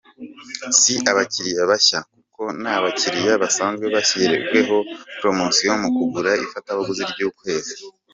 [0.79, 4.77] Si abakiriya bashya kuko n’abakiriya basanzwe bashyiriweho
[5.19, 7.73] promosiyo mu kugura ifatabuguzi ry’ukwezi.